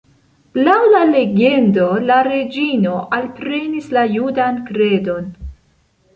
[0.59, 5.31] Laŭ la legendo, la reĝino alprenis la judan kredon.